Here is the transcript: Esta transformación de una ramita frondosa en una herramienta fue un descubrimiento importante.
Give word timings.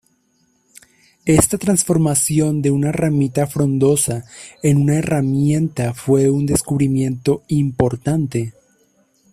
Esta 1.27 1.59
transformación 1.59 2.63
de 2.63 2.71
una 2.71 2.91
ramita 2.91 3.45
frondosa 3.45 4.23
en 4.63 4.77
una 4.77 4.95
herramienta 4.95 5.93
fue 5.93 6.27
un 6.31 6.47
descubrimiento 6.47 7.43
importante. 7.49 8.51